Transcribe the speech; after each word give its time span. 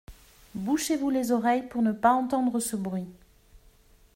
Bouchez-vous 0.55 1.11
les 1.11 1.31
oreilles 1.31 1.67
pour 1.69 1.83
ne 1.83 1.91
pas 1.91 2.09
entendre 2.09 2.59
ce 2.59 2.75
bruit. 2.75 3.07